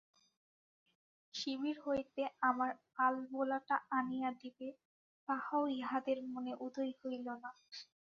শিবির 1.33 1.77
হইতে 1.85 2.21
আমার 2.41 2.71
আলবোলাটা 2.99 3.75
আনিয়া 3.91 4.29
দিবে, 4.41 4.67
তাহাও 5.27 5.63
ইহাদের 5.77 6.17
মনে 6.33 6.53
উদয় 6.65 6.93
হইল 7.01 7.27
না। 7.43 7.49